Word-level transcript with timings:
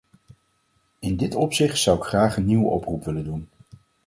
In 0.99 1.17
dit 1.17 1.35
opzicht 1.35 1.77
zou 1.79 1.97
ik 1.97 2.03
graag 2.03 2.37
een 2.37 2.45
nieuwe 2.45 2.65
oproep 2.69 3.03
willen 3.03 3.23
doen. 3.23 3.47